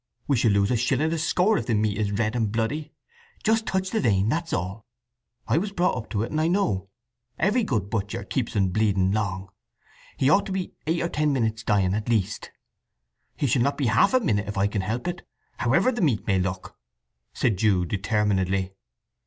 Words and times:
We 0.27 0.35
shall 0.35 0.49
lose 0.49 0.71
a 0.71 0.77
shilling 0.77 1.13
a 1.13 1.17
score 1.19 1.59
if 1.59 1.67
the 1.67 1.75
meat 1.75 1.95
is 1.95 2.11
red 2.13 2.35
and 2.35 2.51
bloody! 2.51 2.91
Just 3.43 3.67
touch 3.67 3.91
the 3.91 3.99
vein, 3.99 4.29
that's 4.29 4.51
all. 4.51 4.87
I 5.47 5.59
was 5.59 5.71
brought 5.71 5.95
up 5.95 6.09
to 6.09 6.23
it, 6.23 6.31
and 6.31 6.41
I 6.41 6.47
know. 6.47 6.89
Every 7.37 7.63
good 7.63 7.91
butcher 7.91 8.23
keeps 8.23 8.55
un 8.55 8.69
bleeding 8.69 9.11
long. 9.11 9.49
He 10.17 10.27
ought 10.27 10.47
to 10.47 10.51
be 10.51 10.73
eight 10.87 11.03
or 11.03 11.09
ten 11.09 11.31
minutes 11.31 11.61
dying, 11.61 11.93
at 11.93 12.09
least." 12.09 12.49
"He 13.37 13.45
shall 13.45 13.61
not 13.61 13.77
be 13.77 13.85
half 13.85 14.15
a 14.15 14.19
minute 14.19 14.47
if 14.47 14.57
I 14.57 14.65
can 14.65 14.81
help 14.81 15.07
it, 15.07 15.21
however 15.57 15.91
the 15.91 16.01
meat 16.01 16.25
may 16.25 16.39
look," 16.39 16.79
said 17.31 17.57
Jude 17.57 17.89
determinedly. 17.89 18.73